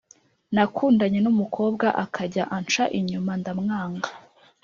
Nakundanye 0.55 1.17
ni 1.21 1.29
umukobwa 1.33 1.85
akajya 2.03 2.43
anca 2.55 2.83
inyuma 2.99 3.31
ndamwanga 3.41 4.09